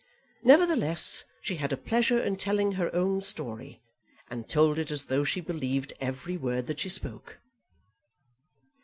[0.41, 3.83] Nevertheless, she had a pleasure in telling her own story,
[4.31, 7.39] and told it as though she believed every word that she spoke.